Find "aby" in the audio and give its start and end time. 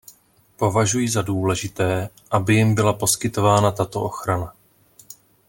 2.31-2.55